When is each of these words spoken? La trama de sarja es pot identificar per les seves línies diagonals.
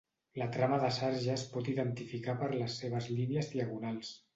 La 0.41 0.45
trama 0.55 0.79
de 0.83 0.89
sarja 0.95 1.35
es 1.35 1.45
pot 1.53 1.71
identificar 1.75 2.39
per 2.43 2.51
les 2.59 2.83
seves 2.85 3.15
línies 3.19 3.57
diagonals. 3.57 4.17